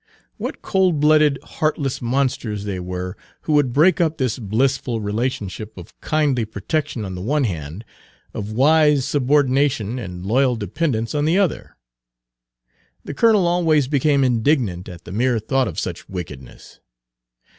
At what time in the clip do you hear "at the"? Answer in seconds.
14.89-15.11